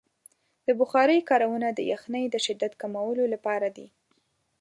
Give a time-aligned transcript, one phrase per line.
[0.67, 3.87] د بخارۍ کارونه د یخنۍ د شدت کمولو لپاره دی.